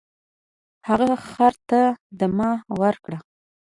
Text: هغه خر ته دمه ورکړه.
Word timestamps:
هغه 0.87 1.07
خر 1.29 1.53
ته 1.69 1.81
دمه 2.19 2.51
ورکړه. 2.81 3.17